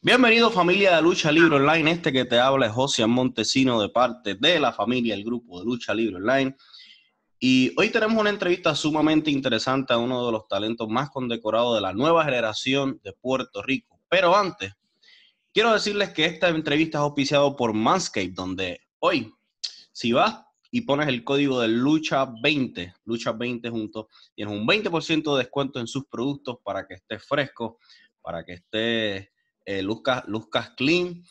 [0.00, 4.36] Bienvenido familia de Lucha Libre Online, este que te habla es José Montesino de parte
[4.36, 6.54] de la familia, el grupo de Lucha Libre Online.
[7.40, 11.80] Y hoy tenemos una entrevista sumamente interesante a uno de los talentos más condecorados de
[11.80, 14.00] la nueva generación de Puerto Rico.
[14.08, 14.72] Pero antes,
[15.52, 19.32] quiero decirles que esta entrevista es auspiciada por Manscaped, donde hoy,
[19.92, 25.80] si vas y pones el código de Lucha20, Lucha20 juntos, tienes un 20% de descuento
[25.80, 27.78] en sus productos para que estés fresco,
[28.28, 29.30] para que estés
[29.64, 31.24] eh, luzcas, clean,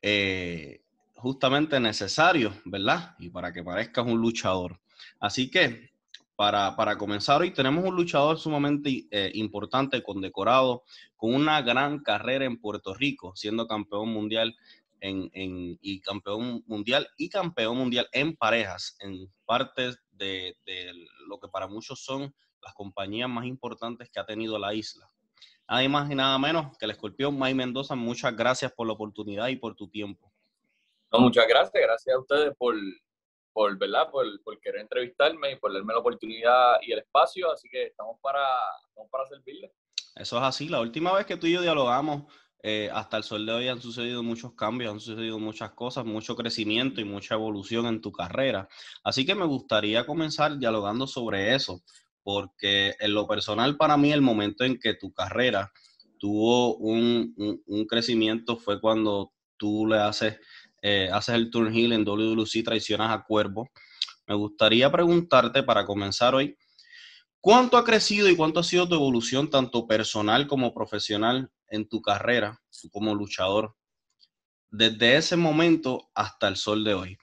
[0.00, 0.84] eh,
[1.16, 3.16] justamente necesario, ¿verdad?
[3.18, 4.78] Y para que parezcas un luchador.
[5.18, 5.90] Así que
[6.36, 10.84] para, comenzar hoy tenemos un luchador sumamente eh, importante, condecorado,
[11.16, 14.54] con una gran carrera en Puerto Rico, siendo campeón mundial
[15.00, 20.92] en, y campeón mundial y campeón mundial en parejas, en partes de, de
[21.26, 25.10] lo que para muchos son las compañías más importantes que ha tenido la isla.
[25.68, 27.94] Nada más y nada menos que el escorpión May Mendoza.
[27.94, 30.30] Muchas gracias por la oportunidad y por tu tiempo.
[31.10, 31.82] No, muchas gracias.
[31.82, 32.74] Gracias a ustedes por,
[33.52, 34.10] por, ¿verdad?
[34.10, 37.50] Por, por, querer entrevistarme y por darme la oportunidad y el espacio.
[37.50, 38.44] Así que estamos para,
[38.88, 39.70] estamos para servirles.
[40.14, 40.68] Eso es así.
[40.68, 42.24] La última vez que tú y yo dialogamos,
[42.62, 46.36] eh, hasta el sol de hoy han sucedido muchos cambios, han sucedido muchas cosas, mucho
[46.36, 48.68] crecimiento y mucha evolución en tu carrera.
[49.02, 51.82] Así que me gustaría comenzar dialogando sobre eso
[52.24, 55.70] porque en lo personal para mí el momento en que tu carrera
[56.18, 57.34] tuvo un,
[57.86, 60.40] crecimiento fue cuando tú le haces,
[60.82, 63.68] eh, haces el turn heel en WWC, traicionas a Cuervo.
[64.26, 66.56] Me gustaría preguntarte para comenzar hoy,
[67.40, 72.00] ¿cuánto ha crecido y cuánto ha sido tu evolución tanto personal como profesional en tu
[72.00, 72.58] carrera
[72.90, 73.76] como luchador
[74.70, 77.18] desde ese momento hasta el sol de hoy?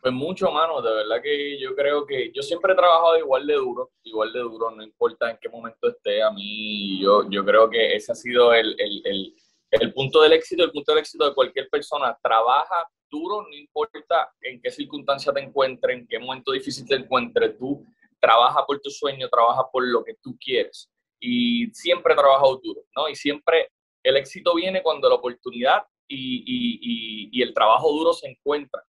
[0.00, 3.54] Pues mucho, mano, de verdad que yo creo que yo siempre he trabajado igual de
[3.54, 7.68] duro, igual de duro, no importa en qué momento esté, a mí yo, yo creo
[7.68, 9.34] que ese ha sido el, el, el,
[9.72, 14.32] el punto del éxito, el punto del éxito de cualquier persona, trabaja duro, no importa
[14.40, 17.84] en qué circunstancia te encuentres, en qué momento difícil te encuentres, tú
[18.18, 22.80] trabaja por tu sueño, trabaja por lo que tú quieres y siempre he trabajado duro,
[22.96, 23.08] ¿no?
[23.08, 23.70] Y siempre
[24.02, 28.82] el éxito viene cuando la oportunidad y, y, y, y el trabajo duro se encuentran.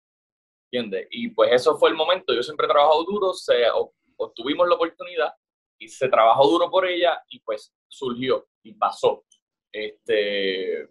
[0.72, 1.08] ¿Entiendes?
[1.12, 3.66] Y pues eso fue el momento, yo siempre he trabajado duro, se,
[4.18, 5.34] obtuvimos la oportunidad
[5.80, 9.24] y se trabajó duro por ella y pues surgió y pasó.
[9.72, 10.88] Este,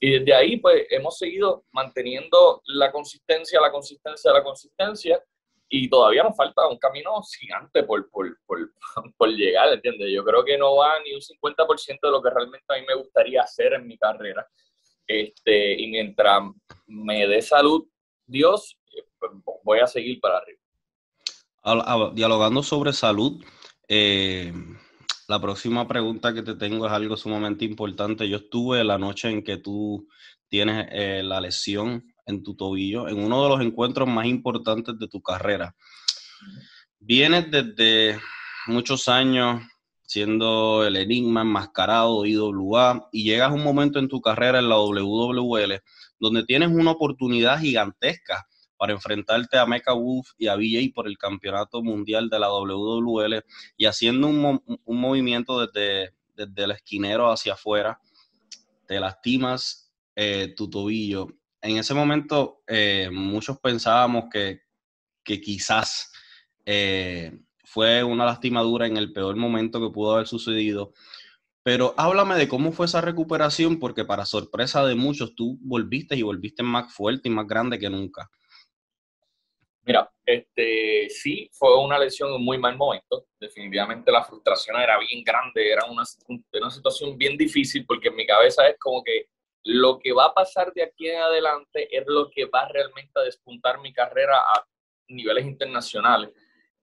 [0.00, 5.22] y desde ahí pues hemos seguido manteniendo la consistencia, la consistencia, la consistencia
[5.68, 8.58] y todavía nos falta un camino gigante por, por, por,
[9.16, 10.12] por llegar, ¿entiendes?
[10.12, 12.94] Yo creo que no va ni un 50% de lo que realmente a mí me
[12.94, 14.46] gustaría hacer en mi carrera.
[15.06, 16.42] Este, y mientras
[16.86, 17.86] me dé salud
[18.26, 18.78] Dios,
[19.62, 20.60] voy a seguir para arriba.
[22.14, 23.42] Dialogando sobre salud,
[23.88, 24.52] eh,
[25.28, 28.28] la próxima pregunta que te tengo es algo sumamente importante.
[28.28, 30.06] Yo estuve la noche en que tú
[30.48, 35.08] tienes eh, la lesión en tu tobillo, en uno de los encuentros más importantes de
[35.08, 35.74] tu carrera.
[36.98, 38.18] Vienes desde
[38.66, 39.62] muchos años
[40.02, 44.76] siendo el enigma enmascarado IWA y llegas a un momento en tu carrera en la
[44.76, 45.82] WWL
[46.18, 48.46] donde tienes una oportunidad gigantesca
[48.76, 53.44] para enfrentarte a Mecha Wolf y a VJ por el campeonato mundial de la WWL
[53.76, 58.00] y haciendo un, movimiento desde, desde, el esquinero hacia afuera,
[58.86, 61.28] te lastimas eh, tu tobillo.
[61.60, 64.60] En ese momento eh, muchos pensábamos que,
[65.24, 66.12] quizás
[66.66, 70.92] eh, fue una lastimadura en el peor momento que pudo haber sucedido.
[71.62, 76.20] Pero háblame de cómo fue esa recuperación, porque para sorpresa de muchos, tú volviste y
[76.20, 78.30] volviste más fuerte y más grande que nunca.
[80.26, 83.26] Este, sí, fue una lesión en muy mal momento.
[83.38, 88.26] Definitivamente la frustración era bien grande, era una, una situación bien difícil porque en mi
[88.26, 89.28] cabeza es como que
[89.64, 93.22] lo que va a pasar de aquí en adelante es lo que va realmente a
[93.22, 94.66] despuntar mi carrera a
[95.08, 96.30] niveles internacionales.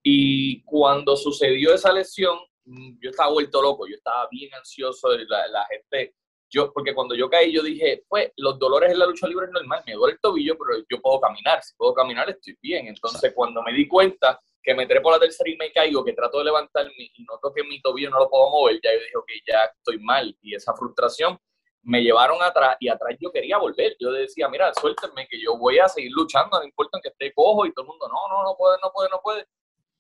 [0.04, 5.66] Y cuando sucedió esa lesión, yo estaba vuelto loco, yo estaba bien ansioso, la, la
[5.66, 6.16] gente
[6.52, 9.52] yo, porque cuando yo caí, yo dije, pues, los dolores en la lucha libre es
[9.52, 12.88] normal, me duele el tobillo, pero yo puedo caminar, si puedo caminar estoy bien.
[12.88, 16.40] Entonces, cuando me di cuenta que me trepo la tercera y me caigo, que trato
[16.40, 19.30] de levantarme y noto que mi tobillo no lo puedo mover, ya yo dije, ok,
[19.48, 20.38] ya estoy mal.
[20.42, 21.40] Y esa frustración
[21.84, 23.96] me llevaron atrás y atrás yo quería volver.
[24.00, 27.66] Yo decía, mira, suéltenme que yo voy a seguir luchando, no importa que esté cojo
[27.66, 29.46] y todo el mundo, no, no, no puede, no puede, no puede.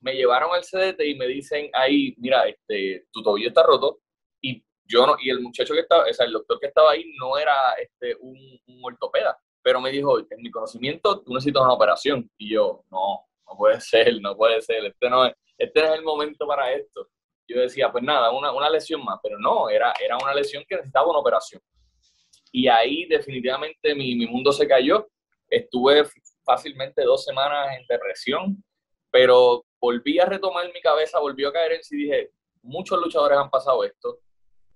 [0.01, 3.99] Me llevaron al CDT y me dicen ahí, mira, este, tu tobillo está roto,
[4.91, 7.37] yo no, y el muchacho que estaba, o sea, el doctor que estaba ahí no
[7.37, 12.29] era este, un, un ortopeda, pero me dijo, en mi conocimiento, tú necesitas una operación.
[12.37, 16.03] Y yo, no, no puede ser, no puede ser, este no es, este es el
[16.03, 17.07] momento para esto.
[17.47, 20.75] yo decía, pues nada, una, una lesión más, pero no, era, era una lesión que
[20.75, 21.61] necesitaba una operación.
[22.51, 25.07] Y ahí definitivamente mi, mi mundo se cayó.
[25.49, 26.03] Estuve
[26.43, 28.63] fácilmente dos semanas en depresión,
[29.09, 33.49] pero volví a retomar mi cabeza, volvió a caer en sí dije, muchos luchadores han
[33.49, 34.19] pasado esto.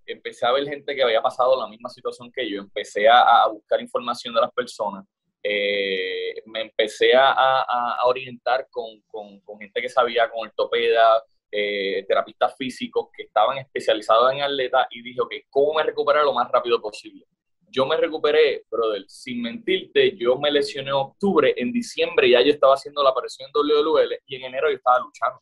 [0.05, 3.81] Empecé a ver gente que había pasado la misma situación que yo, empecé a, buscar
[3.81, 5.05] información de las personas,
[5.41, 9.01] eh, me empecé a, orientar con,
[9.59, 15.21] gente que sabía, con ortopeda, eh, terapistas físicos que estaban especializados en atleta y dije,
[15.21, 17.25] ok, ¿cómo me recuperar lo más rápido posible?
[17.69, 22.51] Yo me recuperé, brother, sin mentirte, yo me lesioné en octubre, en diciembre ya yo
[22.51, 25.41] estaba haciendo la aparición en WWL y en enero yo estaba luchando.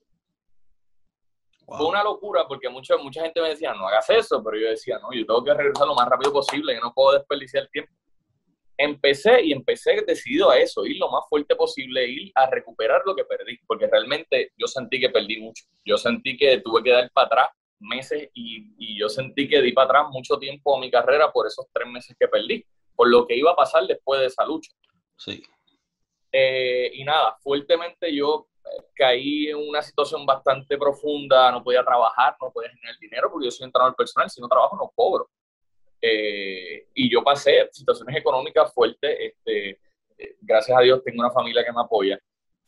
[1.66, 5.00] Fue una locura porque mucha, mucha gente me decía, no hagas eso, pero yo decía,
[5.00, 7.92] no, yo tengo que regresar lo más rápido posible, yo no puedo desperdiciar el tiempo.
[8.78, 13.16] Empecé y empecé decidido a eso, ir lo más fuerte posible, ir a recuperar lo
[13.16, 15.64] que perdí, porque realmente yo sentí que perdí mucho.
[15.86, 17.48] Yo sentí que tuve que dar para atrás
[17.80, 21.46] meses y, y, yo sentí que di para atrás mucho tiempo a mi carrera por
[21.46, 24.72] esos tres meses que perdí, por lo que iba a pasar después de esa lucha.
[25.18, 25.44] Sí.
[26.34, 32.36] Eh, y nada, fuertemente yo eh, caí en una situación bastante profunda, no podía trabajar,
[32.42, 35.30] no podía generar dinero porque yo soy entrenador personal, si no trabajo no cobro.
[36.02, 39.80] Eh, y yo pasé situaciones económicas fuertes, este,
[40.18, 42.20] eh, gracias a Dios tengo una familia que me apoya,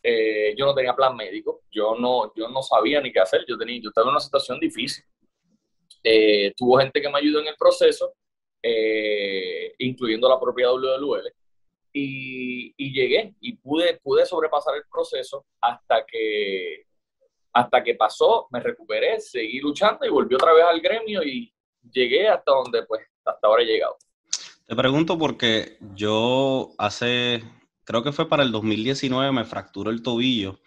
[0.07, 3.57] eh, yo no tenía plan médico, yo no, yo no sabía ni qué hacer, yo,
[3.57, 5.03] tenía, yo estaba en una situación difícil.
[6.03, 8.13] Eh, tuvo gente que me ayudó en el proceso,
[8.61, 11.33] eh, incluyendo la propia WWL,
[11.97, 16.87] y, llegué y pude, pude sobrepasar el proceso hasta que,
[17.53, 21.53] hasta que pasó, me recuperé, seguí luchando y volví otra vez al gremio y
[21.89, 23.95] llegué hasta donde pues hasta ahora he llegado.
[24.67, 27.43] Te pregunto porque yo hace
[27.85, 30.59] creo que fue para el 2019, me fracturó el tobillo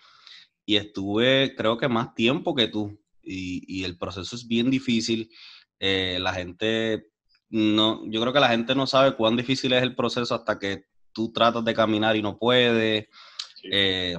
[0.64, 2.98] y estuve, creo que más tiempo que tú.
[3.22, 5.30] Y, y el proceso es bien difícil.
[5.78, 7.08] Eh, la gente,
[7.50, 10.84] no, yo creo que la gente no sabe cuán difícil es el proceso hasta que
[11.18, 13.08] tú tratas de caminar y no puedes.
[13.56, 13.68] Sí.
[13.72, 14.16] Eh,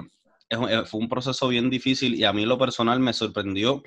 [0.50, 3.82] es, eh, fue un proceso bien difícil y a mí lo personal me sorprendió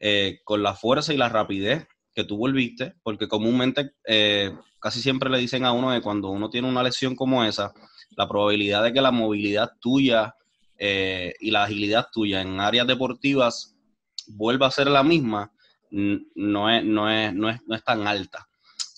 [0.00, 4.50] eh, con la fuerza y la rapidez que tú volviste, porque comúnmente eh,
[4.80, 7.72] casi siempre le dicen a uno que cuando uno tiene una lesión como esa,
[8.16, 10.34] la probabilidad de que la movilidad tuya
[10.76, 13.76] eh, y la agilidad tuya en áreas deportivas
[14.26, 15.52] vuelva a ser la misma,
[15.90, 18.48] no es, no es, no es, no es tan alta.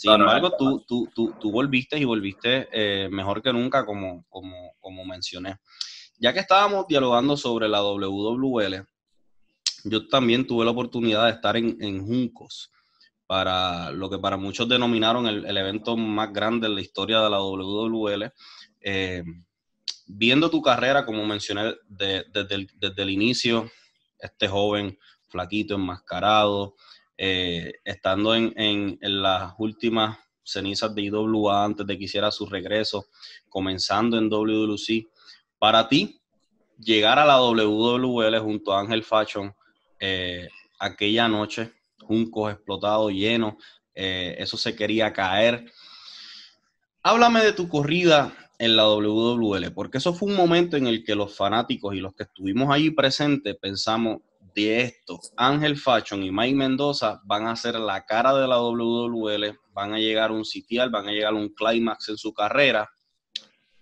[0.02, 4.24] Sin embargo, no, tú, tú, tú, tú, volviste y volviste eh, mejor que nunca, como,
[4.28, 5.58] como, como mencioné.
[6.18, 8.84] Ya que estábamos dialogando sobre la WWL,
[9.84, 12.72] yo también tuve la oportunidad de estar en, en Juncos
[13.28, 17.30] para lo que para muchos denominaron el, el, evento más grande en la historia de
[17.30, 18.32] la WWL.
[18.80, 19.22] Eh,
[20.08, 23.70] viendo tu carrera, como mencioné de, desde, el, desde, el, inicio,
[24.18, 26.74] este joven, flaquito, enmascarado,
[27.24, 33.06] eh, estando en, en, las últimas cenizas de IWA antes de que hiciera su regreso,
[33.48, 35.06] comenzando en WWC,
[35.56, 36.20] para ti,
[36.76, 39.54] llegar a la WWL junto a Ángel Fashion
[40.00, 40.48] eh,
[40.80, 41.70] aquella noche,
[42.00, 43.54] juncos explotados, llenos,
[43.94, 45.70] eh, eso se quería caer.
[47.04, 51.14] Háblame de tu corrida en la WWL, porque eso fue un momento en el que
[51.14, 54.22] los fanáticos y los que estuvimos allí presentes pensamos
[54.54, 59.58] de esto, Ángel Fashion y Mike Mendoza van a ser la cara de la WWL,
[59.72, 62.90] van a llegar a un sitial, van a llegar a un clímax en su carrera,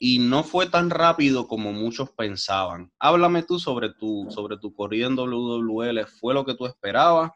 [0.02, 2.90] y no fue tan rápido como muchos pensaban.
[2.98, 7.32] Háblame tú sobre tu, sobre tu en WWL, ¿fue lo que tú esperabas?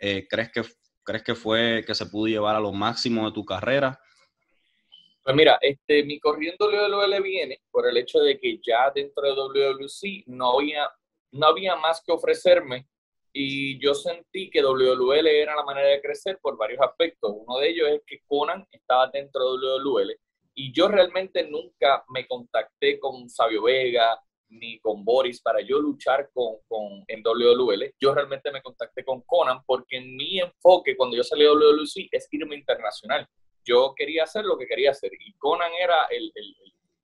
[0.00, 0.62] Eh, ¿crees, que,
[1.04, 4.00] ¿Crees que fue que se pudo llevar a lo máximo de tu carrera?
[5.22, 9.22] Pues mira, este, mi corrida en WWL viene por el hecho de que ya dentro
[9.22, 10.90] de WWC no había,
[11.32, 12.86] no había más que ofrecerme
[13.32, 17.32] y yo sentí que WWL era la manera de crecer por varios aspectos.
[17.34, 20.12] Uno de ellos es que Conan estaba dentro de WWL
[20.54, 24.20] y yo realmente nunca me contacté con Sabio Vega
[24.50, 27.94] ni con Boris para yo luchar con, con, en WWL.
[27.98, 32.28] Yo realmente me contacté con Conan porque mi enfoque cuando yo salí de WWC es
[32.30, 33.26] irme internacional
[33.64, 35.12] yo quería hacer lo que quería hacer.
[35.18, 36.54] Y Conan era el, el,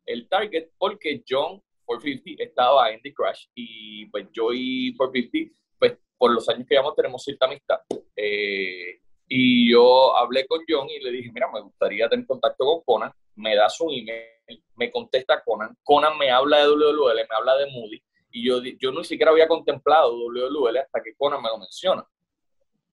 [0.07, 6.33] el target porque John 450 estaba The Crash y pues yo y 450, pues por
[6.33, 7.81] los años que llevamos tenemos cierta amistad.
[8.15, 12.83] Eh, y yo hablé con John y le dije, mira, me gustaría tener contacto con
[12.83, 17.57] Conan, me da su email, me contesta Conan, Conan me habla de WWL, me habla
[17.57, 21.59] de Moody, y yo, yo ni siquiera había contemplado WWL hasta que Conan me lo
[21.59, 22.07] menciona.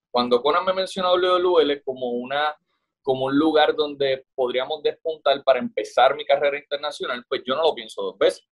[0.10, 2.56] Cuando Conan me menciona WWL como una
[3.02, 7.76] como un lugar donde podríamos despuntar para empezar mi carrera internacional, pues yo no lo
[7.76, 8.44] pienso dos veces.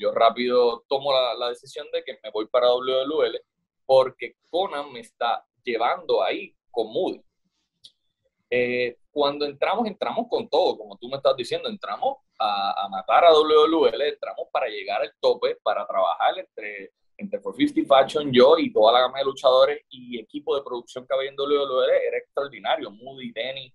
[0.00, 3.38] Yo rápido tomo la, decisión de que me voy para WWL
[3.84, 7.22] porque Conan me está llevando ahí con Moody.
[8.48, 13.32] Eh, cuando entramos, entramos con todo, como tú me estás diciendo, entramos a, matar a
[13.32, 18.94] WWL, entramos para llegar al tope, para trabajar entre, entre 450 Fashion, yo y toda
[18.94, 22.90] la gama de luchadores y equipo de producción que había en WWL, era extraordinario.
[22.90, 23.70] Moody, Denny,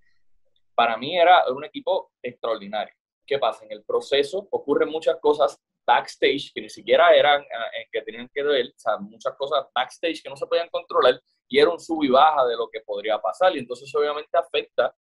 [0.73, 2.95] para mí era un equipo extraordinario.
[3.27, 3.65] ¿Qué pasa?
[3.65, 8.43] En el proceso ocurren muchas cosas backstage que ni siquiera eran eh, que tenían que
[8.43, 12.03] ver, o sea, muchas cosas backstage que no se podían controlar y era un sub
[12.03, 14.95] y baja de lo que podría pasar y entonces obviamente afecta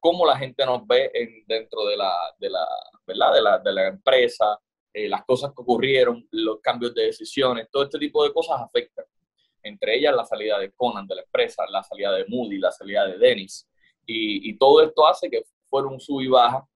[0.00, 2.66] cómo la gente nos ve en, dentro de la, de la,
[3.06, 3.34] ¿verdad?
[3.34, 4.58] De la, de la empresa,
[4.92, 9.04] eh, las cosas que ocurrieron, los cambios de decisiones, todo este tipo de cosas afectan.
[9.62, 13.06] Entre ellas la salida de Conan de la empresa, la salida de Moody, la salida
[13.06, 13.68] de Dennis.
[14.06, 16.66] Y, y todo esto hace que fuera un sub y baja.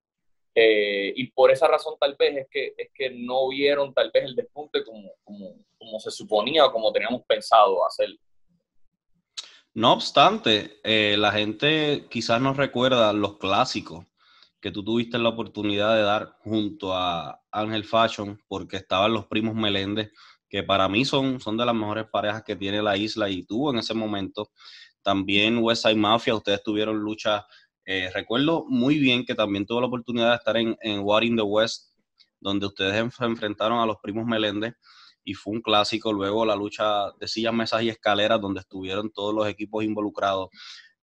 [0.54, 4.24] Eh, y por esa razón tal vez es que, es que no vieron tal vez
[4.24, 8.18] el despunte como, como, como se suponía o como teníamos pensado hacerlo.
[9.74, 14.04] No obstante, eh, la gente quizás no recuerda los clásicos
[14.60, 19.54] que tú tuviste la oportunidad de dar junto a Ángel Fashion, porque estaban los primos
[19.54, 20.12] Meléndez,
[20.48, 23.72] que para mí son, son de las mejores parejas que tiene la isla y tuvo
[23.72, 24.50] en ese momento.
[25.02, 27.44] También West Side Mafia, ustedes tuvieron lucha.
[27.84, 31.36] Eh, recuerdo muy bien que también tuve la oportunidad de estar en, en War in
[31.36, 31.92] the West,
[32.40, 34.74] donde ustedes enfrentaron a los primos Meléndez
[35.24, 36.12] y fue un clásico.
[36.12, 40.48] Luego la lucha de sillas, mesas y escaleras, donde estuvieron todos los equipos involucrados.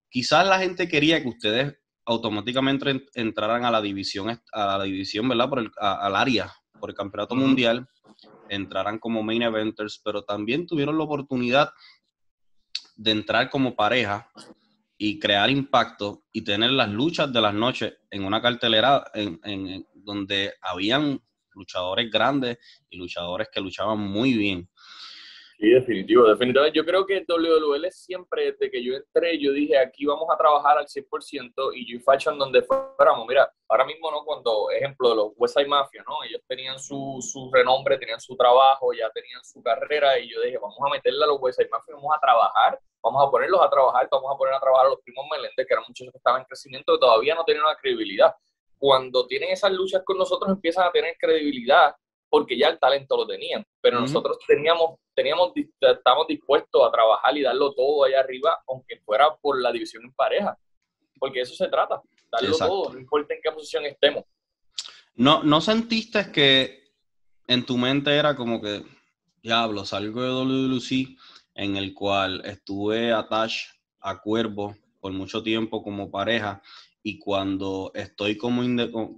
[0.10, 5.50] Quizás la gente quería que ustedes automáticamente entraran a la división, a la división, ¿verdad?
[5.50, 7.88] Por el, al área, por el campeonato mundial,
[8.50, 11.72] entraran como main eventers, pero también tuvieron la oportunidad
[12.96, 14.30] de entrar como pareja
[15.02, 19.88] y crear impacto y tener las luchas de las noches en una cartelera en, en
[19.96, 21.22] donde habían
[21.54, 22.58] luchadores grandes
[22.90, 24.70] y luchadores que luchaban muy bien.
[25.58, 26.78] Sí, definitivo, definitivamente.
[26.78, 30.78] Yo creo que WWL siempre, desde que yo entré, yo dije, aquí vamos a trabajar
[30.78, 33.28] al 100% y yo Fashion donde fuéramos.
[33.28, 34.24] Mira, ahora mismo, ¿no?
[34.24, 36.24] Cuando, ejemplo, de los West Side Mafia, ¿no?
[36.24, 40.58] Ellos tenían su, su renombre, tenían su trabajo, ya tenían su carrera y yo dije,
[40.58, 43.70] vamos a meterle a los West Side Mafia, vamos a trabajar, vamos a ponerlos a
[43.70, 46.42] trabajar, vamos a poner a trabajar a los primos Meléndez, que eran muchos que estaban
[46.42, 48.34] en crecimiento, que todavía no tenían una credibilidad.
[48.78, 51.96] Cuando tienen esas luchas con nosotros empiezan a tener credibilidad
[52.30, 57.42] porque ya el talento lo tenían, pero nosotros teníamos, teníamos, estábamos dispuestos a trabajar y
[57.42, 60.58] darlo todo allá arriba, aunque fuera por la división en pareja,
[61.18, 62.00] porque eso se trata,
[62.32, 64.26] darlo todo, no importa en qué posición estemos.
[65.16, 66.84] No, ¿No sentiste que
[67.48, 68.84] en tu mente era como que,
[69.42, 71.18] diablo, salgo de WWC,
[71.60, 76.62] en el cual estuve attached a Cuervo por mucho tiempo como pareja,
[77.04, 78.62] y cuando estoy como,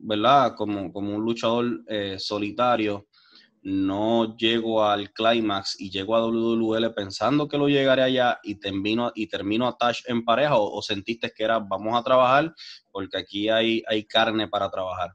[0.02, 0.56] ¿verdad?
[0.56, 3.08] como, como un luchador eh, solitario,
[3.62, 9.12] no llego al climax y llego a WWL pensando que lo llegaré allá y termino,
[9.14, 12.56] y termino a Touch en pareja o, sentiste que era vamos a trabajar
[12.92, 15.12] porque aquí hay, hay carne para trabajar?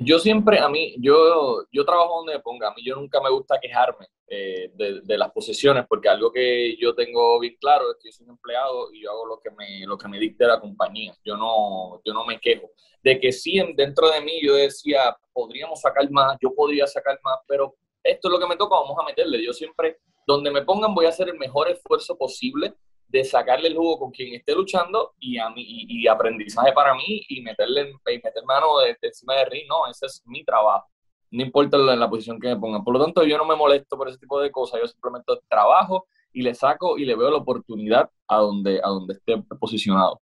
[0.00, 3.30] Yo siempre, a mí, yo, yo trabajo donde me ponga, a mí yo nunca me
[3.30, 8.08] gusta quejarme eh, de, las posiciones, porque algo que yo tengo bien claro es que
[8.08, 10.60] yo soy un empleado y yo hago lo que me, lo que me dicte la
[10.60, 12.70] compañía, yo no, yo no me quejo.
[13.02, 17.38] De que sí, dentro de mí yo decía, podríamos sacar más, yo podría sacar más,
[17.48, 17.74] pero
[18.04, 19.44] esto es lo que me toca, vamos a meterle.
[19.44, 22.72] Yo siempre, donde me pongan, voy a hacer el mejor esfuerzo posible
[23.08, 27.22] de sacarle el jugo con quien esté luchando y, a mí, y, aprendizaje para mí
[27.28, 30.86] y meterle y meter mano de, encima de ring, no, ese es mi trabajo.
[31.30, 32.84] No importa la, la, posición que me pongan.
[32.84, 36.06] Por lo tanto, yo no me molesto por ese tipo de cosas, yo simplemente trabajo
[36.32, 40.20] y le saco y le veo la oportunidad a donde, a donde esté posicionado.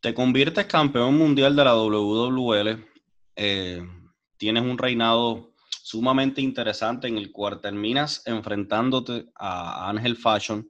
[0.00, 2.84] Te conviertes campeón mundial de la WWL,
[3.34, 3.82] eh,
[4.36, 10.68] tienes un reinado sumamente interesante en el cual terminas enfrentándote a Ángel Fashion,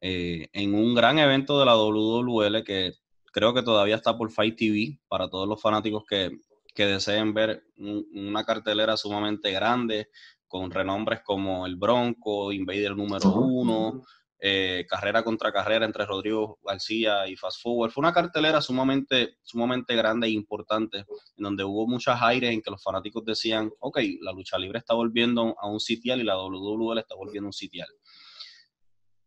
[0.00, 2.94] eh, en un gran evento de la WWL que
[3.32, 6.30] creo que todavía está por Fight TV para todos los fanáticos que,
[6.74, 10.10] deseen ver una cartelera sumamente grande
[10.46, 14.02] con renombres como el Bronco, Invader número uno,
[14.38, 17.90] eh, carrera contra carrera entre Rodrigo García y Fast Forward.
[17.90, 21.06] Fue una cartelera sumamente, sumamente grande e importante, en
[21.44, 25.56] donde hubo muchas aires en que los fanáticos decían, ok, la lucha libre está volviendo
[25.58, 27.88] a un sitial y la WWL está volviendo a un sitial.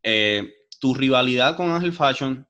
[0.04, 2.48] Eh, tu rivalidad con Ángel Fashion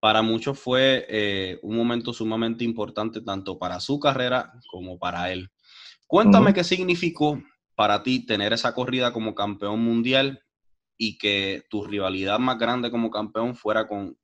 [0.00, 5.50] para muchos fue eh, un momento sumamente importante tanto para su carrera como para él.
[6.06, 7.42] Cuéntame qué significó
[7.74, 10.42] para ti tener esa corrida como campeón mundial
[10.96, 14.16] y que tu rivalidad más grande como campeón fuera con,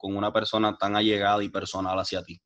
[0.00, 2.40] una persona tan allegada y personal hacia ti.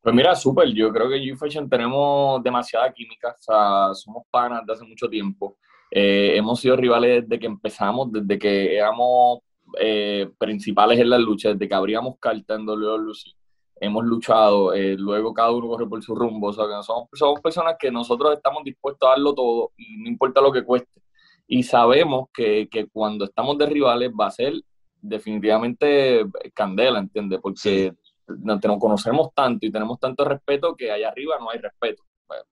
[0.00, 0.68] Pues mira, súper.
[0.72, 3.30] Yo creo que en Fashion tenemos demasiada química.
[3.30, 5.58] O sea, somos panas de hace mucho tiempo.
[5.90, 9.40] Eh, hemos sido rivales desde que empezamos, desde que éramos
[9.78, 13.34] eh, principales en la lucha, desde que abríamos carta en Lucy,
[13.80, 17.76] hemos luchado, eh, luego cada uno corre por su rumbo, o sea, somos, somos personas
[17.78, 21.00] que nosotros estamos dispuestos a darlo todo y no importa lo que cueste.
[21.46, 24.54] Y sabemos que, que cuando estamos de rivales va a ser
[25.00, 27.40] definitivamente candela, ¿entiendes?
[27.40, 27.94] Porque
[28.26, 32.02] nos, conocemos tanto y tenemos tanto respeto que allá arriba no hay respeto.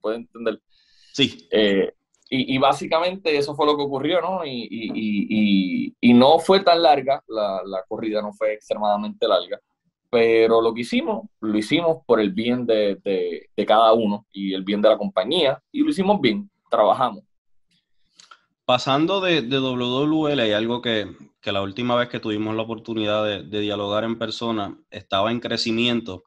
[0.01, 0.61] ¿Puede entender?
[1.13, 1.47] Sí.
[1.51, 1.93] Eh,
[2.29, 4.45] y, básicamente eso fue lo que ocurrió, ¿no?
[4.45, 9.61] Y, y, y no fue tan larga, la, la, corrida no fue extremadamente larga,
[10.11, 14.55] pero lo que hicimos, lo hicimos por el bien de, de, de cada uno y
[14.55, 17.23] el bien de la compañía, y lo hicimos bien, trabajamos.
[18.65, 21.07] Pasando de, de WWL, hay algo que,
[21.41, 26.25] que, la última vez que tuvimos la oportunidad de, dialogar en persona estaba en crecimiento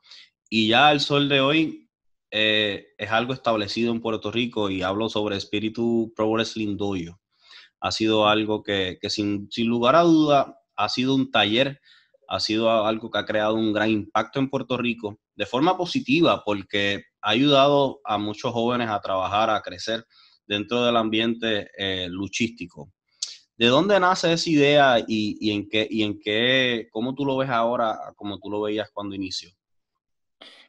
[0.50, 1.89] y ya al sol de hoy
[2.32, 6.78] eh, es algo establecido en Puerto Rico y hablo sobre Espíritu Pro Wrestling.
[7.80, 11.82] Ha sido algo que, sin, lugar a duda ha sido un taller,
[12.28, 16.44] ha sido algo que ha creado un gran impacto en Puerto Rico de forma positiva
[16.46, 20.06] porque ha ayudado a muchos jóvenes a trabajar, a crecer
[20.46, 22.92] dentro del ambiente eh, luchístico.
[23.58, 27.38] ¿De dónde nace esa idea y, y, en qué, y en qué, cómo tú lo
[27.38, 29.50] ves ahora, como tú lo veías cuando inició?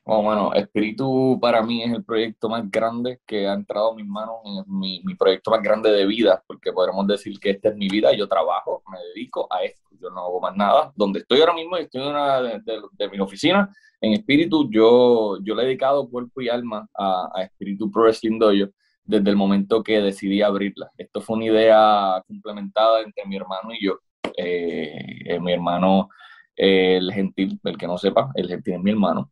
[0.05, 4.37] Bueno, Espíritu para mí es el proyecto más grande que ha entrado en mis manos,
[4.45, 7.89] en mi, mi, proyecto más grande de vida, porque podemos decir que esta es mi
[7.89, 10.93] vida, yo trabajo, me dedico a esto, yo no hago más nada.
[10.97, 12.61] Donde estoy ahora mismo, estoy en una de,
[12.93, 17.43] de, mi oficina, en Espíritu, yo, yo le he dedicado cuerpo y alma a, a
[17.43, 18.73] Espíritu Pro Wrestling Dojo
[19.05, 20.91] desde el momento que decidí abrirla.
[20.97, 23.99] Esto fue una idea complementada entre mi hermano y yo.
[24.37, 26.09] Eh, eh mi hermano,
[26.57, 29.31] eh, el gentil, el que no sepa, el gentil es mi hermano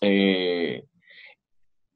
[0.00, 0.84] eh,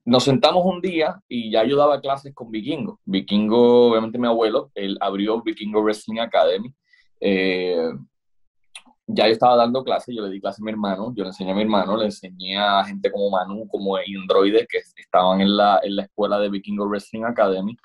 [0.04, 3.00] nos sentamos un día y ya yo daba clases con Vikingo.
[3.04, 6.72] Vikingo, obviamente mi abuelo, él abrió Vikingo Wrestling Academy.
[7.20, 7.88] Eh,
[9.06, 11.52] ya yo estaba dando clases, yo le di clases a mi hermano, yo le enseñé
[11.52, 15.80] a mi hermano, le enseñé a gente como Manu, como Androides, que estaban en la,
[15.82, 17.76] en la escuela de Vikingo Wrestling Academy.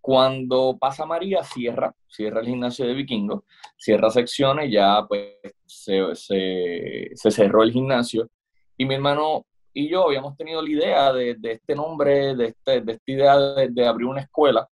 [0.00, 3.44] Cuando pasa María, cierra, cierra el gimnasio de Vikingo,
[3.76, 5.34] cierra secciones, ya pues
[5.66, 8.28] se, se, se cerró el gimnasio
[8.76, 9.44] y mi hermano
[9.76, 13.38] y yo habíamos tenido la idea de, de este nombre, de, este, de esta idea
[13.38, 14.66] de, de, abrir una escuela.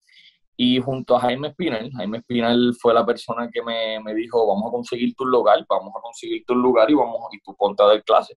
[0.58, 4.68] Y junto a Jaime Espinal, Jaime Espinal fue la persona que me, me, dijo, vamos
[4.68, 7.86] a conseguir tu lugar, vamos a conseguir tu lugar y vamos y tu ponte a
[7.86, 8.36] dar clase.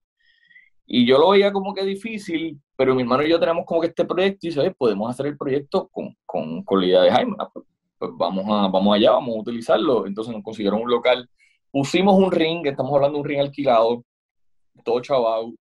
[0.85, 3.87] Y yo lo veía como que difícil, pero mi hermano y yo tenemos como que
[3.87, 7.35] este proyecto y dice, podemos hacer el proyecto con, con, con la idea de Jaime.
[7.39, 7.65] Ah, pues,
[7.97, 10.07] pues, vamos, a, vamos allá, vamos a utilizarlo.
[10.07, 11.29] Entonces nos consiguieron un local.
[11.71, 14.05] Pusimos un ring, estamos hablando de un ring alquilado,
[14.83, 15.53] todo chaval,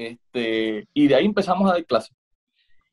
[0.00, 2.16] este, y de ahí empezamos a dar clases.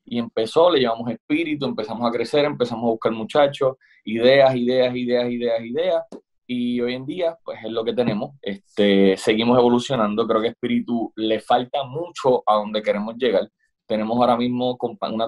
[0.04, 5.30] Y empezó, le llevamos espíritu, empezamos a crecer, empezamos a buscar muchachos, ideas, ideas, ideas,
[5.30, 6.04] ideas, ideas.
[6.46, 8.34] Y hoy en día, pues es lo que tenemos.
[8.40, 10.26] Este, seguimos evolucionando.
[10.26, 13.48] Creo que espíritu le falta mucho a donde queremos llegar.
[13.86, 15.26] Tenemos ahora mismo una compañía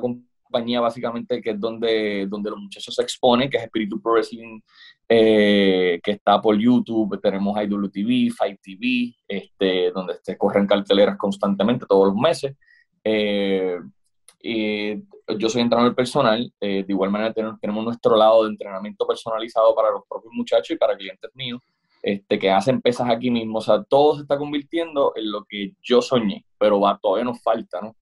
[0.50, 4.60] básicamente que es donde, donde los muchachos se exponen, que es Espíritu Pro Wrestling,
[5.08, 11.86] eh, que está por YouTube, tenemos IWTV, Fight TV, este, donde se corren carteleras constantemente
[11.88, 12.56] todos los meses.
[13.04, 13.78] Eh,
[15.38, 19.74] yo soy entrenador personal, eh, de igual manera tenemos, tenemos, nuestro lado de entrenamiento personalizado
[19.74, 21.60] para los propios muchachos y para clientes míos,
[22.02, 25.74] este, que hacen pesas aquí mismo, o sea, todo se está convirtiendo en lo que
[25.82, 27.94] yo soñé, pero va, todavía nos falta, ¿no?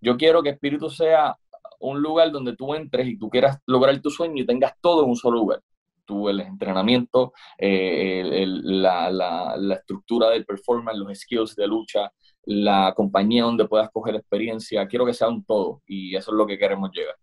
[0.00, 1.36] Yo quiero que Espíritu sea
[1.80, 5.10] un lugar donde tú entres y tú quieras lograr tu sueño y tengas todo en
[5.10, 5.62] un solo lugar.
[6.04, 12.12] Tú, el entrenamiento, eh, la, la, la, estructura del performance, los skills de lucha,
[12.44, 14.86] la compañía donde puedas coger experiencia.
[14.86, 17.16] Quiero que sea un todo y eso es lo que queremos llegar.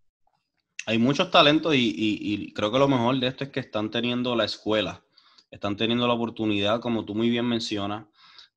[0.86, 3.89] Hay muchos talentos y, y, y creo que lo mejor de esto es que están
[3.89, 5.06] teniendo la escuela,
[5.50, 8.08] están teniendo la oportunidad, como tú muy bien mencionas,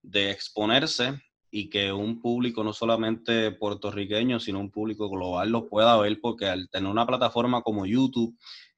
[0.02, 1.20] de exponerse
[1.56, 6.44] y que un público no solamente puertorriqueño, sino un público global los pueda ver, porque
[6.44, 8.36] al tener una plataforma como YouTube,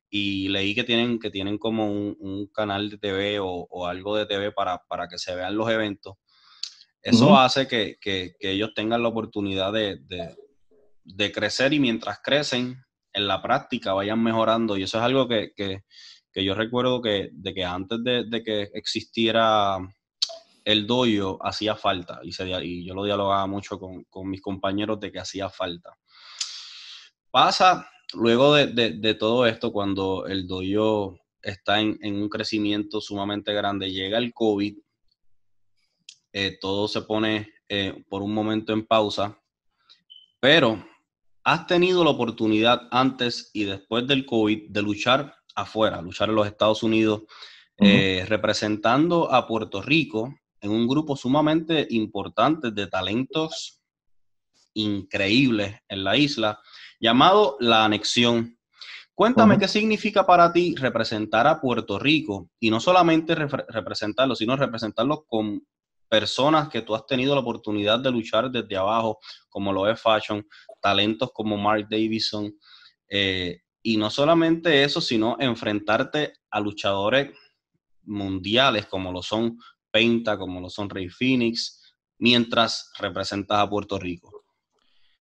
[0.09, 4.53] y leí que tienen, que tienen como un, canal de TV o, algo de TV
[4.53, 6.15] para, para, que se vean los eventos,
[7.03, 10.37] eso hace que, que, que, ellos tengan la oportunidad de, de,
[11.03, 12.77] de, crecer y mientras crecen
[13.13, 14.77] en la práctica vayan mejorando.
[14.77, 15.53] Y eso es algo que,
[16.33, 19.79] yo recuerdo que, de que antes de, que existiera
[20.69, 25.01] el doyo hacía falta y, se, y yo lo dialogaba mucho con, con, mis compañeros
[25.01, 25.97] de que hacía falta.
[27.31, 33.55] Pasa luego de, de, todo esto, cuando el doyo está en, en, un crecimiento sumamente
[33.55, 34.77] grande, llega el COVID,
[36.35, 39.41] eh, todo se pone eh, por un momento en pausa,
[40.39, 40.87] pero
[41.45, 46.47] has tenido la oportunidad antes y después del COVID de luchar afuera, luchar en los
[46.47, 47.23] Estados Unidos,
[47.79, 53.81] eh, representando a Puerto Rico en un grupo sumamente importante de talentos
[54.75, 56.61] increíbles en la isla,
[57.01, 58.59] llamado La Anexión.
[59.15, 65.25] Cuéntame qué significa para ti representar a Puerto Rico y no solamente representarlo, sino representarlo
[65.27, 65.67] con
[66.09, 69.19] personas que tú has tenido la oportunidad de luchar desde abajo,
[69.49, 70.47] como lo es Fashion,
[70.81, 72.55] talentos como Mark Davison,
[73.09, 77.33] eh, y no solamente eso, sino enfrentarte a luchadores
[78.05, 79.59] mundiales como lo son
[80.39, 84.45] Como lo son Rey Phoenix, mientras representas a Puerto Rico.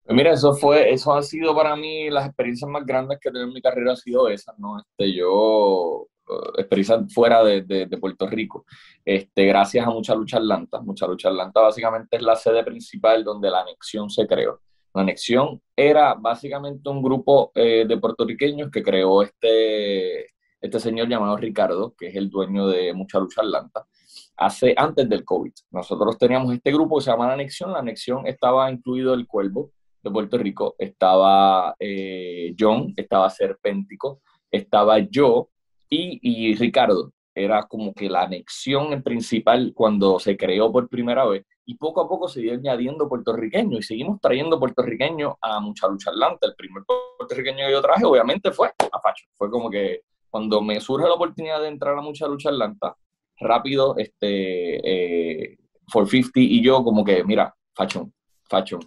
[0.04, 3.32] Pues mira, eso fue, eso ha sido para mí las experiencias más grandes que he
[3.32, 4.78] tenido en mi carrera ha sido esas, ¿no?
[4.78, 8.66] Este, yo, uh, experiencia fuera de, de, Puerto Rico,
[9.02, 10.80] este, gracias a Mucha Lucha Atlanta.
[10.82, 14.60] Mucha Lucha Atlanta básicamente es la sede principal donde la anexión se creó.
[14.92, 20.26] La anexión era básicamente un grupo eh, de puertorriqueños que creó este,
[20.60, 23.86] este señor llamado Ricardo, que es el dueño de Mucha Lucha Atlanta,
[24.36, 25.52] hace, antes del COVID.
[25.70, 27.72] Nosotros teníamos este grupo que se llama La Anexión.
[27.72, 29.70] La Anexión estaba incluido el Cuervo,
[30.04, 34.20] de Puerto Rico, estaba eh, John, estaba Serpéntico,
[34.50, 35.48] estaba yo
[35.88, 37.12] y, Ricardo.
[37.36, 42.08] Era como que la anexión principal cuando se creó por primera vez y poco a
[42.08, 46.46] poco se iba añadiendo puertorriqueños y seguimos trayendo puertorriqueños a Mucha Lucha Atlanta.
[46.46, 49.24] El primer puertorriqueño que yo traje obviamente fue a Facho.
[49.34, 52.94] Fue como que cuando me surge la oportunidad de entrar a Mucha Lucha Atlanta,
[53.38, 55.58] rápido, este, eh,
[55.92, 58.12] 450 y yo como que, mira, Fashion,
[58.48, 58.80] Fashion,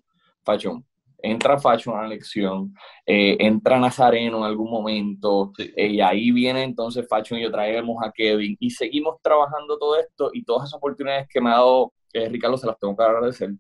[0.44, 0.84] Fashion,
[1.20, 2.74] entra Fashion a la elección,
[3.06, 7.98] eh, entra Nazareno en algún momento, eh, y ahí viene entonces Fashion y yo traemos
[8.04, 11.94] a Kevin, y seguimos trabajando todo esto, y todas esas oportunidades que me ha dado
[12.14, 13.52] eh, Ricardo se las tengo que agradecer,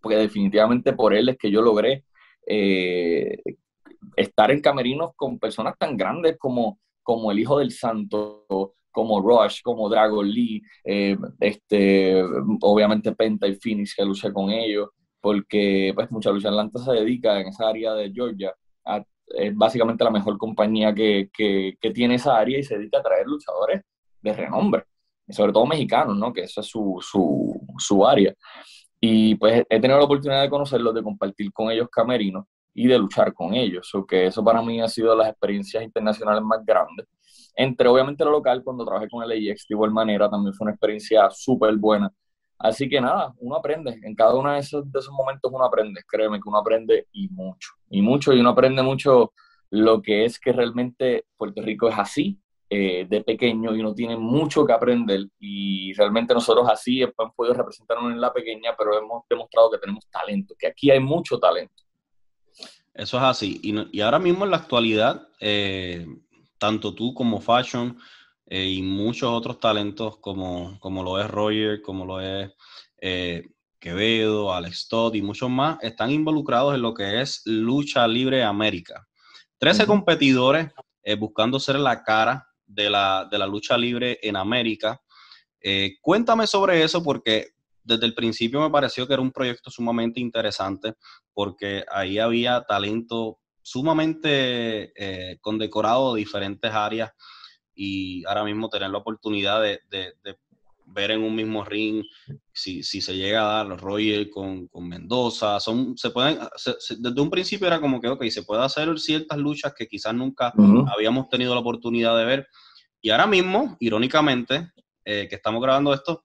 [0.00, 2.04] porque definitivamente por él es que yo logré
[4.16, 9.60] estar en camerinos con personas tan grandes como, como el Hijo del Santo, como Rush,
[9.62, 10.62] como Dragon Lee,
[11.38, 12.22] este,
[12.62, 14.88] obviamente Penta y Phoenix que luché con ellos,
[15.20, 18.54] porque pues Mucha Lucha Atlanta se dedica en esa área de Georgia,
[18.86, 23.00] a, es básicamente la mejor compañía que, que, que, tiene esa área y se dedica
[23.00, 23.82] a traer luchadores
[24.22, 24.84] de renombre,
[25.28, 26.32] sobre todo mexicanos, ¿no?
[26.32, 28.32] que esa es su, su, su área.
[28.98, 32.98] Y pues he tenido la oportunidad de conocerlos, de compartir con ellos camerinos y de
[32.98, 33.94] luchar con ellos.
[33.94, 37.06] O que eso para mí ha sido las experiencias internacionales más grandes.
[37.56, 40.72] Entre obviamente lo local, cuando trabajé con el AIX de igual manera, también fue una
[40.72, 42.12] experiencia súper buena
[42.58, 43.98] Así que nada, uno aprende.
[44.02, 46.02] En cada uno de esos, de esos momentos uno aprende.
[46.08, 47.72] Créeme que uno aprende y mucho.
[47.90, 49.32] Y mucho, y uno aprende mucho
[49.70, 52.40] lo que es que realmente Puerto Rico es así,
[52.70, 55.26] eh, de pequeño, y uno tiene mucho que aprender.
[55.38, 60.06] Y realmente nosotros así hemos podido representarnos en la pequeña, pero hemos demostrado que tenemos
[60.10, 61.82] talento, que aquí hay mucho talento.
[62.94, 63.60] Eso es así.
[63.62, 66.06] Y, y ahora mismo en la actualidad, eh,
[66.58, 67.98] tanto tú como Fashion,
[68.48, 72.52] eh, y muchos otros talentos como, como lo es Roger, como lo es
[73.00, 73.42] eh,
[73.80, 79.08] Quevedo, Alex Todd y muchos más, están involucrados en lo que es Lucha Libre América.
[79.58, 80.70] Trece competidores
[81.02, 85.00] eh, buscando ser la cara de la, de la lucha libre en América.
[86.00, 87.48] cuéntame sobre eso porque
[87.82, 90.94] desde el principio me pareció que era un proyecto sumamente interesante
[91.32, 94.92] porque ahí había talento sumamente
[95.40, 97.10] condecorado de diferentes áreas
[97.74, 99.80] y ahora mismo tener la oportunidad de,
[100.88, 102.04] ver en un mismo ring
[102.52, 106.38] si, se llega a dar Roger con, con Mendoza, son, se pueden,
[106.98, 110.52] desde un principio era como que, ok, se puede hacer ciertas luchas que quizás nunca
[110.94, 112.46] habíamos tenido la oportunidad de ver.
[113.02, 114.70] Y ahora mismo, irónicamente,
[115.04, 116.22] eh, que estamos grabando esto,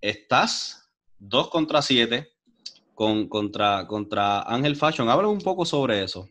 [0.00, 2.32] estás dos contra siete
[2.94, 5.08] con, contra, contra Ángel Fashion.
[5.08, 6.28] Habla un poco sobre eso.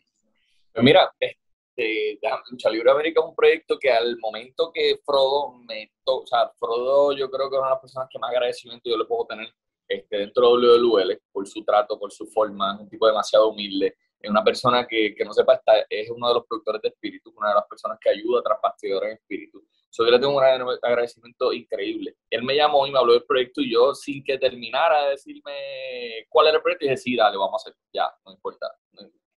[0.74, 5.92] Pues mira, este, Lucha Libre América es un proyecto que al momento que Frodo me
[6.06, 8.98] o sea, Frodo yo creo que es una de las personas que más agradecimiento yo
[8.98, 9.54] le puedo tener
[9.88, 13.98] este, dentro de WWL por su trato, por su forma, es un tipo demasiado humilde,
[14.20, 17.32] es una persona que, que no sepa, está, es uno de los productores de espíritu,
[17.36, 19.64] una de las personas que ayuda a bastidores en espíritu.
[19.92, 22.16] So, yo le tengo un agradecimiento increíble.
[22.32, 26.26] Él me llamó y me habló del proyecto y yo, sin que terminara de decirme
[26.30, 28.74] cuál era el proyecto, dije, sí, dale, vamos a hacerlo, ya, no importa.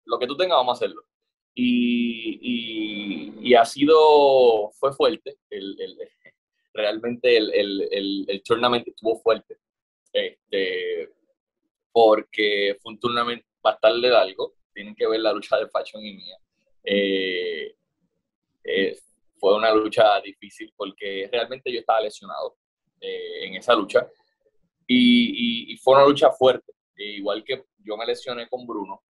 [0.07, 1.03] Lo que tú tengas, vamos a hacerlo
[1.59, 5.97] y, y, ha sido, fue fuerte, el, el,
[6.75, 9.57] realmente el, el, el, tournament estuvo fuerte,
[10.13, 11.09] este,
[11.91, 16.37] porque fue un tournament bastante largo, tienen que ver la lucha de Fashion y mía.
[16.85, 17.75] Eh,
[18.63, 18.99] eh,
[19.39, 22.59] fue una lucha difícil porque realmente yo estaba lesionado
[23.01, 24.07] eh, en esa lucha
[24.87, 29.03] y, y, fue una lucha fuerte, igual que yo me lesioné con Bruno,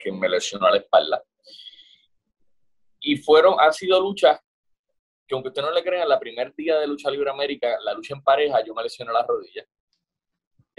[0.00, 1.22] que me lesionó la espalda.
[3.00, 4.40] Y fueron, han sido luchas
[5.26, 8.14] que aunque usted no le crea, la primer día de Lucha Libre América, la lucha
[8.14, 9.64] en pareja, yo me lesioné la rodilla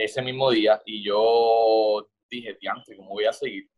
[0.03, 3.69] ese mismo día y yo dije, diante, ¿cómo voy a seguir?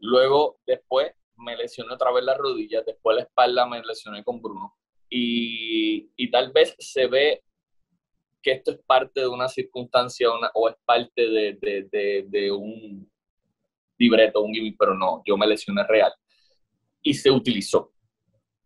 [0.00, 4.74] Luego, después, me lesioné otra vez la rodilla, después la espalda me lesioné con Bruno.
[5.08, 7.44] Y, y tal vez se ve
[8.42, 13.10] que esto es parte de una circunstancia o es parte de, de, de, un
[13.98, 16.12] libreto, un gimmick, pero no, yo me lesioné real.
[17.02, 17.92] Y se utilizó.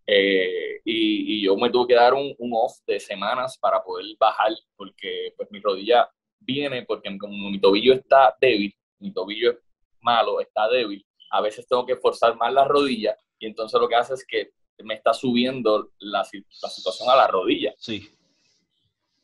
[0.06, 4.06] Eh, y, y, yo me tuve que dar un, un, off de semanas para poder
[4.18, 9.58] bajar, porque pues mi rodilla viene, porque como mi tobillo está débil, mi tobillo es
[10.00, 13.94] malo, está débil, a veces tengo que forzar más la rodilla y entonces lo que
[13.94, 14.50] hace es que
[14.84, 16.26] me está subiendo la,
[16.62, 17.74] la situación a la rodilla.
[17.78, 18.08] Sí.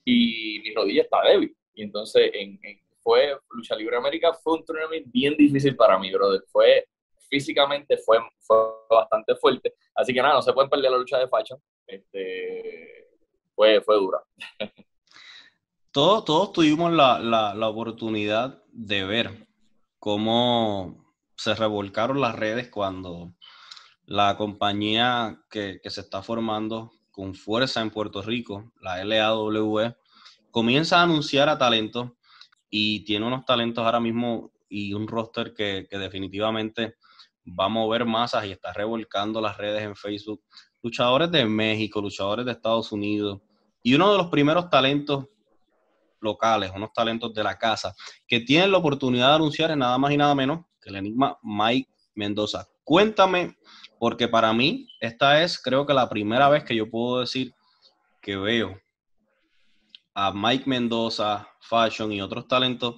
[0.05, 1.57] Y mi rodilla está débil.
[1.75, 2.59] Y entonces en,
[3.07, 6.42] fue Lucha Libre América fue un torneo bien difícil para mí, brother.
[6.49, 6.88] Fue
[7.31, 8.57] físicamente fue, fue
[8.90, 9.75] bastante fuerte.
[9.95, 11.55] Así que nada, no se pueden perder la lucha de facha.
[11.87, 13.09] Este,
[13.55, 14.19] fue, fue dura.
[15.92, 19.49] Todos, todos tuvimos la, la, la oportunidad de ver
[19.99, 23.33] cómo se revolcaron las redes cuando
[24.05, 29.95] la compañía que, se está formando con fuerza en Puerto Rico, la LAW,
[30.51, 32.11] comienza a anunciar a talentos
[32.79, 36.97] y tiene unos talentos ahora mismo y un roster que, definitivamente
[37.59, 40.43] va a mover masas y está revolcando las redes en Facebook.
[40.83, 43.41] Luchadores de México, luchadores de Estados Unidos
[43.83, 45.25] y uno de los primeros talentos
[46.21, 47.95] locales, unos talentos de la casa,
[48.29, 51.89] que tienen la oportunidad de anunciar en nada más y nada menos el enigma Mike
[52.15, 52.69] Mendoza.
[52.85, 53.57] Cuéntame,
[53.99, 57.55] porque para mí esta es creo que la primera vez que yo puedo decir
[58.21, 58.79] que veo
[60.18, 62.96] a Mike Mendoza, Fashion y otros talentos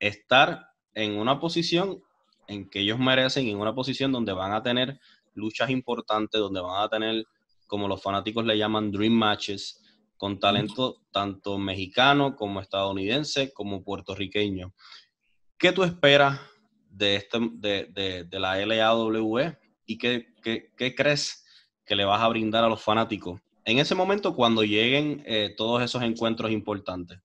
[0.00, 2.02] estar en una posición
[2.48, 4.98] en que ellos merecen, en una posición donde van a tener
[5.34, 7.24] luchas importantes, donde van a tener,
[7.68, 9.80] como los fanáticos le llaman, dream matches,
[10.16, 14.74] con talento tanto mexicano como estadounidense como puertorriqueño.
[15.56, 16.40] ¿Qué tú esperas
[16.90, 19.54] de, este, de, de, la LAW
[19.86, 21.46] y qué, qué, crees
[21.86, 25.82] que le vas a brindar a los fanáticos en ese momento cuando lleguen eh, todos
[25.82, 27.18] esos encuentros importantes?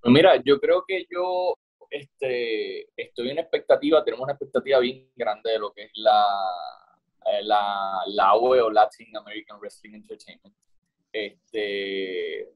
[0.00, 1.56] Pues mira, yo creo que yo
[1.88, 6.24] este, estoy en expectativa, tenemos una expectativa bien grande de lo que es la,
[7.26, 10.54] eh, la, la AWE o Latin American Wrestling Entertainment.
[11.12, 12.48] Este,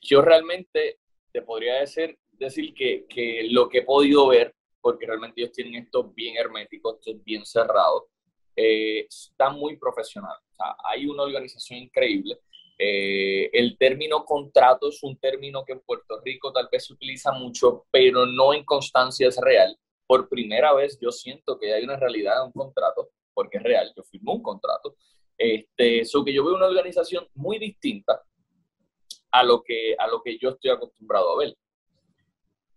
[0.00, 5.42] yo realmente te podría decir, decir que, que lo que he podido ver porque realmente
[5.42, 8.08] ellos tienen esto bien hermético, esto es bien cerrado.
[8.56, 10.36] Eh, está muy profesional.
[10.52, 12.38] O sea, hay una organización increíble.
[12.78, 17.32] Eh, el término contrato es un término que en Puerto Rico tal vez se utiliza
[17.32, 19.76] mucho, pero no en constancia es real.
[20.06, 23.92] Por primera vez yo siento que hay una realidad en un contrato, porque es real,
[23.96, 24.96] yo firmo un contrato.
[25.36, 28.22] Este, eso que yo veo una organización muy distinta
[29.30, 31.56] a lo que, a lo que yo estoy acostumbrado a ver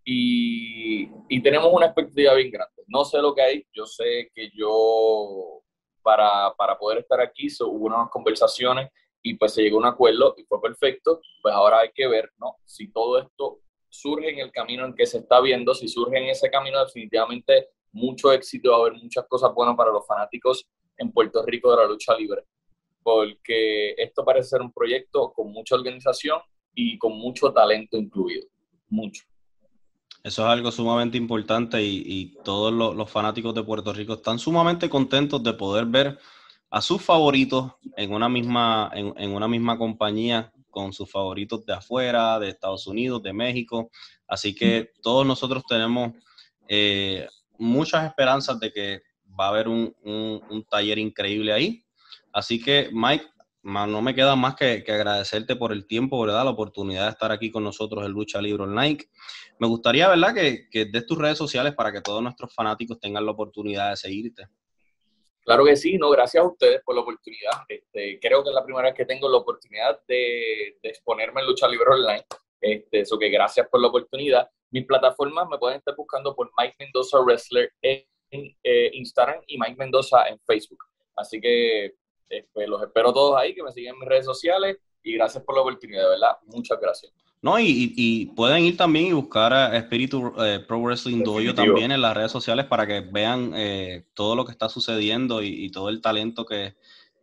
[0.04, 2.82] y, y, tenemos una expectativa bien grande.
[2.86, 5.62] No sé lo que hay, yo sé que yo,
[6.04, 8.90] para, para poder estar aquí, hubo unas conversaciones
[9.22, 12.30] y pues se llegó a un acuerdo y fue perfecto, pues ahora hay que ver,
[12.38, 12.58] ¿no?
[12.64, 16.28] Si todo esto surge en el camino en que se está viendo, si surge en
[16.28, 20.66] ese camino, definitivamente mucho éxito, va a haber muchas cosas buenas para los fanáticos
[20.98, 22.44] en Puerto Rico de la lucha libre,
[23.02, 26.40] porque esto parece ser un proyecto con mucha organización
[26.74, 28.46] y con mucho talento incluido,
[28.88, 29.24] mucho.
[30.24, 35.42] Eso es algo sumamente importante y, todos los, fanáticos de Puerto Rico están sumamente contentos
[35.42, 36.18] de poder ver
[36.70, 42.38] a sus favoritos en una misma, en, una misma compañía con sus favoritos de afuera,
[42.38, 43.90] de Estados Unidos, de México.
[44.26, 46.12] Así que todos nosotros tenemos
[46.68, 49.02] eh, muchas esperanzas de que
[49.38, 51.84] va a haber un, un taller increíble ahí.
[52.32, 53.26] Así que, Mike,
[53.64, 56.44] no me queda más que, agradecerte por el tiempo, ¿verdad?
[56.44, 58.98] La oportunidad de estar aquí con nosotros en Lucha Libre Online.
[59.58, 60.34] Me gustaría, ¿verdad?
[60.34, 63.96] Que, que des tus redes sociales para que todos nuestros fanáticos tengan la oportunidad de
[63.96, 64.48] seguirte.
[65.44, 67.52] Claro que sí, no, gracias a ustedes por la oportunidad.
[67.68, 71.68] Este, creo que es la primera vez que tengo la oportunidad de, exponerme en Lucha
[71.68, 72.24] Libre Online.
[72.60, 74.48] Este, eso que gracias por la oportunidad.
[74.70, 78.06] Mis plataformas me pueden estar buscando por Mike Mendoza Wrestler en,
[78.62, 80.82] eh, Instagram y Mike Mendoza en Facebook.
[81.14, 81.92] Así que
[82.28, 85.54] este, los espero todos ahí, que me sigan en mis redes sociales y gracias por
[85.54, 86.36] la oportunidad, verdad.
[86.46, 87.12] Muchas gracias.
[87.44, 92.00] No, y, pueden ir también y buscar a Espíritu eh, Pro Wrestling Dojo también en
[92.00, 96.00] las redes sociales para que vean eh, todo lo que está sucediendo y, todo el
[96.00, 96.74] talento que,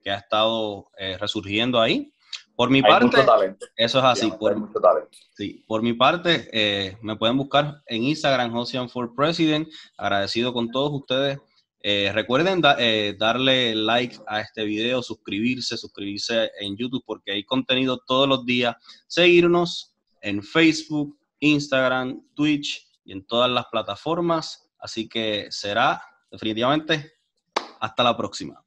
[0.05, 2.13] ha estado eh, resurgiendo ahí.
[2.55, 3.17] Por mi parte,
[3.75, 4.31] eso es así.
[4.39, 4.55] por,
[5.35, 9.67] Sí, por mi parte, me pueden buscar en Instagram, Josian for President.
[9.97, 11.39] Agradecido con todos ustedes
[11.83, 17.99] Eh, recuerden eh, darle like a este video, suscribirse, suscribirse en YouTube porque hay contenido
[18.05, 18.75] todos los días.
[19.07, 24.69] Seguirnos en Facebook, Instagram, Twitch y en todas las plataformas.
[24.77, 27.13] Así que será definitivamente
[27.79, 28.63] hasta la próxima.